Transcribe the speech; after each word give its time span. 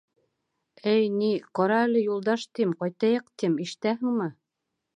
—Эй, 0.93 1.03
ни, 1.17 1.27
ҡара 1.59 1.77
әле, 1.89 2.01
Юлдаш, 2.07 2.47
тим, 2.59 2.73
ҡайтайыҡ, 2.81 3.29
тим, 3.43 3.61
ишетәһеңме?! 3.67 4.31